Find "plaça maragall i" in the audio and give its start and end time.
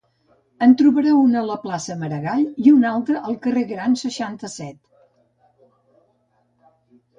1.65-2.73